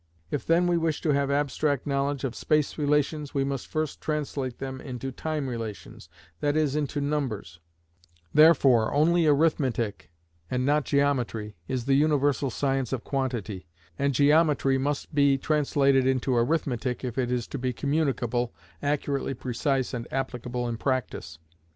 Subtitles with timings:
[0.31, 4.57] If then we wish to have abstract knowledge of space relations we must first translate
[4.57, 7.59] them into time relations,—that is, into numbers;
[8.33, 10.09] therefore only arithmetic,
[10.49, 13.67] and not geometry, is the universal science of quantity,
[13.99, 19.93] and geometry must be translated into arithmetic if it is to be communicable, accurately precise
[19.93, 21.37] and applicable in practice.